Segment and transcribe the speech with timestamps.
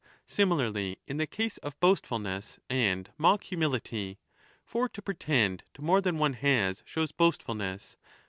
[0.25, 4.17] Similarly in the case of boastfulness and mock humility.
[4.65, 8.09] 25 For to pretend to more than one has shows boastfulness, 38 1186^2 =£".